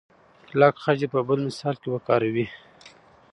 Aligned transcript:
کلک 0.47 0.75
خج 0.83 0.97
دې 1.01 1.07
په 1.13 1.19
بل 1.27 1.39
مثال 1.47 1.75
کې 1.81 1.87
وکاروئ. 1.91 2.45